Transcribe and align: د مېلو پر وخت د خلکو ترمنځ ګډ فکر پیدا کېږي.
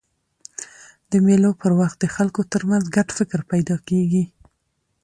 د 1.11 1.13
مېلو 1.25 1.51
پر 1.61 1.71
وخت 1.79 1.97
د 2.01 2.05
خلکو 2.15 2.41
ترمنځ 2.53 2.83
ګډ 2.95 3.07
فکر 3.19 3.39
پیدا 3.51 3.77
کېږي. 3.87 4.23